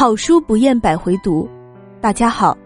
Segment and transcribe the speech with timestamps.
[0.00, 1.46] 好书不厌百回读，
[2.00, 2.56] 大家好，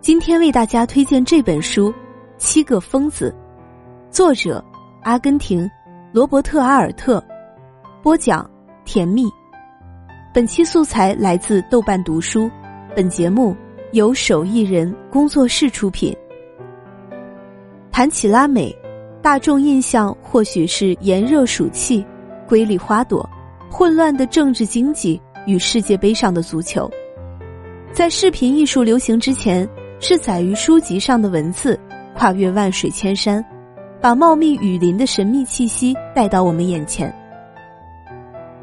[0.00, 1.90] 今天为大家推荐这本书
[2.38, 3.34] 《七个疯子》，
[4.14, 4.64] 作者
[5.02, 5.68] 阿根廷
[6.12, 7.20] 罗伯特阿尔特，
[8.00, 8.48] 播讲
[8.84, 9.28] 甜蜜。
[10.32, 12.48] 本期素材来自豆瓣读书，
[12.94, 13.56] 本节目
[13.90, 16.16] 由手艺人工作室出品。
[17.90, 18.72] 谈起拉美，
[19.20, 22.06] 大众印象或许是炎热暑气、
[22.46, 23.28] 瑰丽花朵、
[23.68, 25.20] 混乱的政治经济。
[25.46, 26.90] 与世界杯上的足球，
[27.92, 29.68] 在视频艺术流行之前，
[30.00, 31.78] 是载于书籍上的文字，
[32.16, 33.44] 跨越万水千山，
[34.00, 37.14] 把茂密雨林的神秘气息带到我们眼前。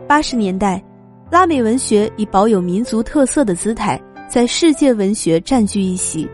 [0.07, 0.83] 八十年代，
[1.29, 6.29] 拉美文学以保有民族特色的姿态，在世界文学占据一席，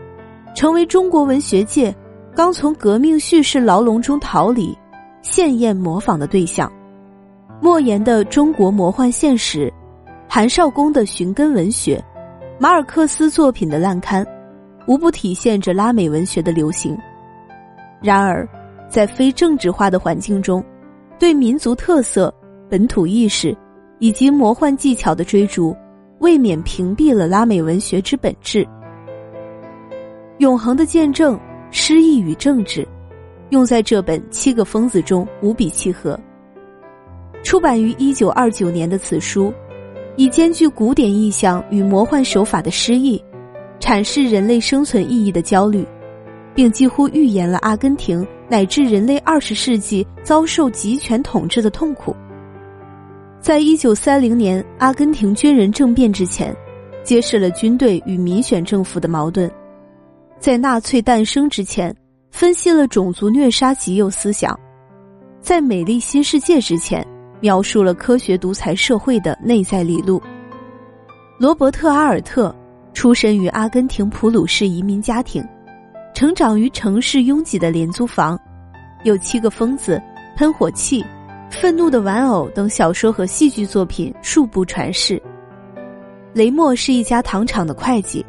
[0.54, 1.94] 成为中国文学界
[2.34, 4.76] 刚从革命叙事牢笼中逃离、
[5.22, 6.72] 现艳模仿的对象。
[7.60, 9.66] 莫言的《中国魔幻现实》。
[10.30, 12.04] 韩少功的寻根文学，
[12.58, 14.26] 马尔克斯作品的烂刊，
[14.86, 16.94] 无不体现着拉美文学的流行。
[18.02, 18.46] 然而，
[18.90, 20.62] 在非政治化的环境中，
[21.18, 22.32] 对民族特色、
[22.68, 23.56] 本土意识
[24.00, 25.74] 以及魔幻技巧的追逐，
[26.18, 28.68] 未免屏蔽了拉美文学之本质。
[30.36, 32.86] 永恒的见证，诗意与政治，
[33.48, 36.20] 用在这本《七个疯子》中无比契合。
[37.42, 39.50] 出版于一九二九年的此书。
[40.18, 43.22] 以兼具古典意象与魔幻手法的诗意，
[43.78, 45.86] 阐释人类生存意义的焦虑，
[46.52, 52.16] 并几乎预言了阿根廷乃至人类二十世纪遭受集权统治的痛苦。
[53.40, 56.52] 在一九三零年阿根廷军人政变之前，
[57.04, 59.48] 揭示了军队与民选政府的矛盾；
[60.40, 61.94] 在纳粹诞生之前，
[62.32, 64.52] 分析了种族虐杀极右思想；
[65.40, 67.06] 在美丽新世界之前。
[67.40, 70.20] 描述了科学独裁社会的内在理路。
[71.38, 72.54] 罗伯特·阿尔特
[72.92, 75.46] 出身于阿根廷普鲁士移民家庭，
[76.14, 78.38] 成长于城市拥挤的廉租房，
[79.04, 79.96] 有《七个疯子》
[80.38, 81.00] 《喷火器》
[81.50, 85.22] 《愤怒的玩偶》等小说和戏剧作品数部传世。
[86.34, 88.24] 雷默是一家糖厂的会计，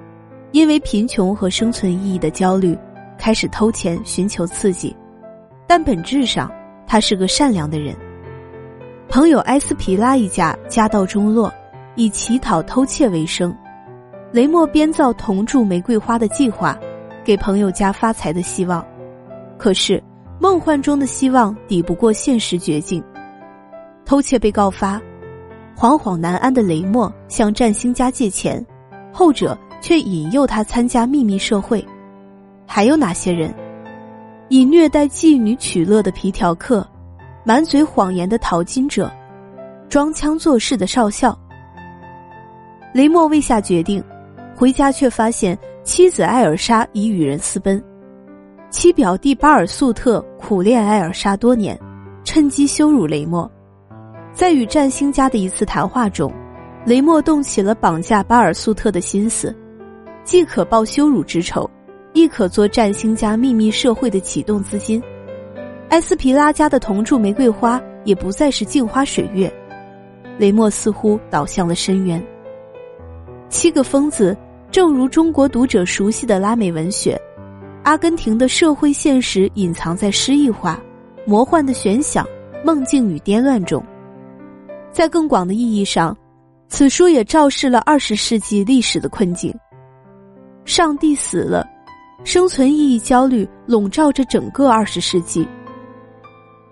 [0.52, 2.78] 因为贫穷和生存意义的焦虑，
[3.18, 4.96] 开始偷钱寻求刺激，
[5.68, 6.52] 但本质上
[6.86, 7.96] 他是个善良的人。
[9.10, 11.52] 朋友埃斯皮拉一家家道中落，
[11.96, 13.54] 以乞讨偷窃为生。
[14.32, 16.78] 雷默编造同住玫瑰花的计划，
[17.26, 18.86] 给朋友家发财的希望。
[19.58, 20.02] 可是
[20.40, 23.04] 梦幻中的希望抵不过现实绝境，
[24.06, 25.02] 偷窃被告发，
[25.76, 28.64] 惶惶难安的雷默向占星家借钱，
[29.12, 31.84] 后者却引诱他参加秘密社会。
[32.68, 33.52] 还有哪些人？
[34.50, 36.88] 以虐待妓女取乐的皮条客。
[37.50, 39.12] 满嘴谎言的淘金者，
[39.90, 41.36] 装腔作势的少校。
[42.94, 44.04] 雷默未下决定，
[44.56, 47.84] 回家却发现妻子艾尔莎已与人私奔，
[48.70, 51.76] 其表弟巴尔素特苦恋艾尔莎多年，
[52.24, 53.52] 趁机羞辱雷默。
[54.32, 56.32] 在与占星家的一次谈话中，
[56.86, 59.58] 雷默动起了绑架巴尔素特的心思，
[60.24, 61.68] 既可报羞辱之仇，
[62.14, 65.02] 亦可做占星家秘密社会的启动资金。
[65.90, 69.52] 埃斯皮拉家的同住玫瑰花也不再是镜花水月，
[70.38, 72.24] 雷默似乎倒向了深渊。
[73.50, 74.38] 七个疯子，
[74.70, 77.20] 正如中国读者熟悉的拉美文学，
[77.84, 80.80] 阿根廷的社会现实隐藏在诗意化、
[81.26, 82.24] 魔幻的悬想、
[82.64, 83.84] 梦境与颠乱中。
[84.92, 86.16] 在更广的意义上，
[86.68, 89.52] 此书也昭示了二十世纪历史的困境。
[90.66, 91.68] 上帝死了，
[92.24, 95.48] 生存意义焦虑笼罩着整个二十世纪。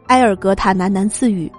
[0.07, 1.51] 埃尔格塔喃喃自语：“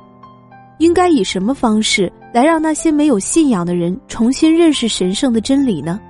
[0.79, 6.01] 应该以什么方式来让那些没有信仰的人重新认识神圣的真理呢？”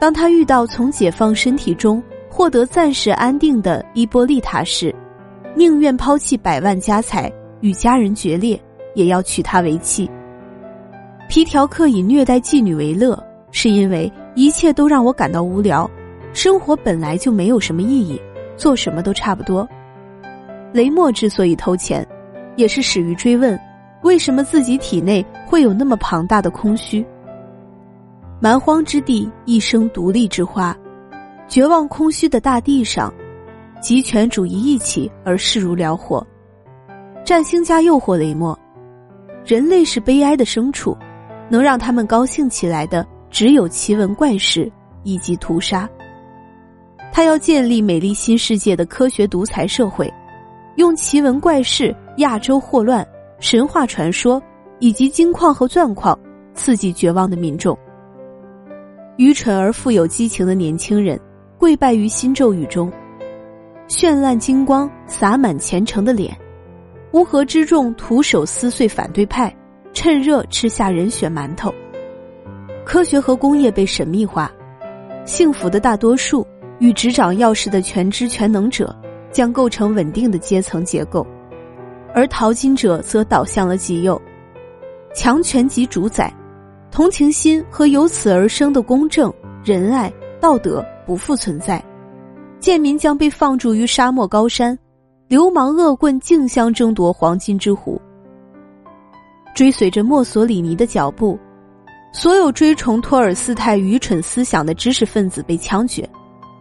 [0.00, 4.94] 当他遇到从解放身体中获得暂时安定的伊波利塔时，
[5.54, 8.60] 宁愿抛弃百万家财与家人决裂，
[8.94, 10.10] 也要娶她为妻。
[11.28, 13.16] 皮条客以虐待妓女为乐，
[13.52, 15.88] 是因为一切都让我感到无聊，
[16.34, 18.20] 生活本来就没有什么意义，
[18.56, 19.66] 做什么都差不多。
[20.72, 22.06] 雷默之所以偷钱，
[22.56, 23.58] 也是始于追问：
[24.02, 27.04] 为什么自己体内会有那么庞大的空虚？
[28.40, 30.76] 蛮荒之地，一生独立之花，
[31.46, 33.12] 绝望空虚的大地上，
[33.80, 36.26] 集权主义一起而势如燎火。
[37.24, 38.58] 占星家诱惑雷默：
[39.44, 40.96] 人类是悲哀的牲畜，
[41.48, 44.72] 能让他们高兴起来的只有奇闻怪事
[45.04, 45.88] 以及屠杀。
[47.12, 50.12] 他要建立美丽新世界的科学独裁社会。
[50.76, 53.06] 用奇闻怪事、亚洲霍乱、
[53.38, 54.42] 神话传说
[54.78, 56.18] 以及金矿和钻矿
[56.54, 57.78] 刺激绝望的民众，
[59.16, 61.20] 愚蠢而富有激情的年轻人
[61.58, 62.90] 跪拜于新咒语中，
[63.86, 66.36] 绚烂金光洒满虔诚的脸。
[67.12, 69.54] 乌合之众徒手撕碎反对派，
[69.92, 71.72] 趁热吃下人血馒头。
[72.84, 74.50] 科学和工业被神秘化，
[75.26, 76.46] 幸福的大多数
[76.78, 78.98] 与执掌钥匙的全知全能者
[79.32, 81.26] 将构成稳定的阶层结构，
[82.14, 84.20] 而淘金者则倒向了极右，
[85.14, 86.32] 强权及主宰，
[86.90, 89.32] 同情心和由此而生的公正、
[89.64, 91.82] 仁爱、道德不复存在，
[92.60, 94.78] 贱民将被放逐于沙漠高山。
[95.28, 97.98] 流氓恶棍竞相争夺黄金之湖，
[99.54, 101.38] 追随着墨索里尼的脚步，
[102.12, 106.06] 所有追崇托尔斯泰愚蠢思想的知识分子被枪决，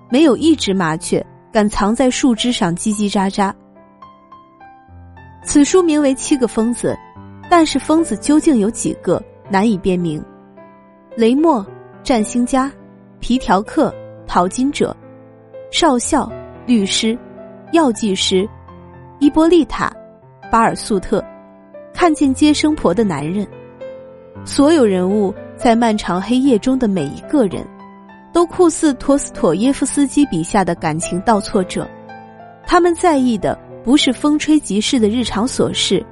[0.09, 3.53] 没有一只麻雀敢藏在树枝上叽叽喳喳。
[5.43, 6.93] 此书名为《七个疯子》，
[7.49, 10.23] 但是疯子究竟有几个难以辨明。
[11.15, 11.65] 雷默、
[12.03, 12.71] 占星家、
[13.19, 13.93] 皮条客、
[14.25, 14.95] 淘金者、
[15.71, 16.31] 少校、
[16.65, 17.17] 律师、
[17.73, 18.47] 药剂师。
[19.19, 19.91] 伊波利塔，
[20.49, 21.23] 巴尔素特，
[21.93, 23.47] 看见接生婆的男人，
[24.43, 27.63] 所有人物在漫长黑夜中的每一个人，
[28.33, 31.87] 都酷似托斯妥耶夫斯基笔下的感情倒错者。
[32.65, 36.05] 他们在意的不是风吹即逝的日常琐事，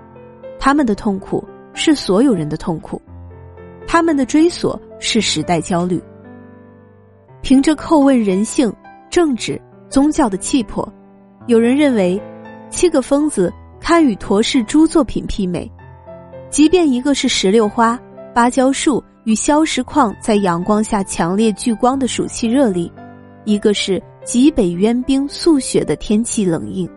[0.60, 3.02] 他们的痛苦是所有人的痛苦，
[3.88, 6.02] 他们的追索是时代焦虑。
[7.42, 8.74] 凭着叩问人性、
[9.10, 10.88] 政治、宗教的气魄，
[11.48, 12.22] 有人认为。
[12.72, 13.52] 七个疯子
[13.82, 15.68] 堪与陀氏诸作品媲美，
[16.52, 18.00] 即便一个是石榴花、
[18.34, 22.92] 芭蕉树与硝石矿在阳光下强烈聚光的暑气热力，
[23.44, 26.90] 一个是极北渊冰速雪的天气冷硬。